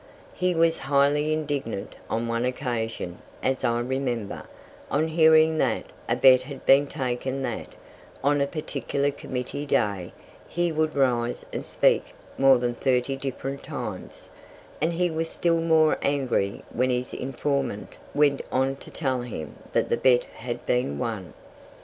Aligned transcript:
He 0.33 0.55
was 0.55 0.79
highly 0.89 1.31
indignant 1.31 1.93
on 2.09 2.27
one 2.27 2.43
occasion, 2.43 3.19
as 3.43 3.63
I 3.63 3.81
remember, 3.81 4.45
on 4.89 5.09
hearing 5.09 5.59
that 5.59 5.83
a 6.09 6.15
bet 6.15 6.41
had 6.41 6.65
been 6.65 6.87
taken 6.87 7.43
that, 7.43 7.75
on 8.23 8.41
a 8.41 8.47
particular 8.47 9.11
Committee 9.11 9.63
day, 9.63 10.11
he 10.47 10.71
would 10.71 10.95
rise 10.95 11.45
and 11.53 11.63
speak 11.63 12.15
more 12.35 12.57
than 12.57 12.73
thirty 12.73 13.15
different 13.15 13.61
times; 13.61 14.27
and 14.81 14.93
he 14.93 15.11
was 15.11 15.29
still 15.29 15.61
more 15.61 15.99
angry 16.01 16.63
when 16.73 16.89
his 16.89 17.13
informant 17.13 17.97
went 18.15 18.41
on 18.51 18.77
to 18.77 18.89
tell 18.89 19.21
him 19.21 19.55
that 19.73 19.89
the 19.89 19.97
bet 19.97 20.23
had 20.23 20.65
been 20.65 20.97
won. 20.97 21.33